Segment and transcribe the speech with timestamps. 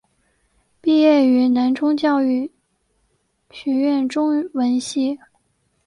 [0.81, 2.51] 毕业于南充教育
[3.51, 5.19] 学院中文系。